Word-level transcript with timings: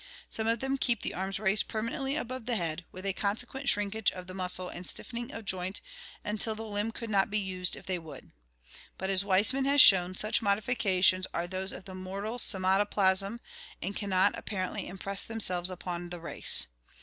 Some 0.31 0.47
of 0.47 0.61
them 0.61 0.79
keep 0.79 1.03
the 1.03 1.13
arms 1.13 1.39
raised 1.39 1.67
permanently 1.67 2.15
above 2.15 2.47
the 2.47 2.55
head, 2.55 2.85
with 2.91 3.05
a 3.05 3.13
consequent 3.13 3.69
shrinkage 3.69 4.09
of 4.13 4.27
muscle 4.35 4.67
and 4.67 4.89
stiffening 4.89 5.31
of 5.31 5.45
joint 5.45 5.79
until 6.23 6.55
the 6.55 6.63
limb 6.65 6.91
could 6.91 7.11
not 7.11 7.29
be 7.29 7.37
used 7.37 7.75
if 7.75 7.85
they 7.85 7.99
would. 7.99 8.31
But 8.97 9.11
as 9.11 9.23
Weismann 9.23 9.65
has 9.65 9.79
shown, 9.79 10.15
such 10.15 10.41
modifications 10.41 11.27
are 11.35 11.45
those 11.45 11.71
of 11.71 11.85
the 11.85 11.93
mortal 11.93 12.39
somatoplasm 12.39 13.39
and 13.79 13.95
cannot, 13.95 14.35
apparently, 14.35 14.87
impress 14.87 15.23
themselves 15.23 15.69
upon 15.69 16.09
the 16.09 16.19
race. 16.19 16.65